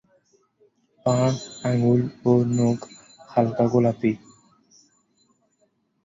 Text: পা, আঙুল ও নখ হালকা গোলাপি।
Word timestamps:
পা, 1.05 1.17
আঙুল 1.69 2.01
ও 2.25 2.33
নখ 2.55 2.79
হালকা 3.29 3.65
গোলাপি। 3.71 4.11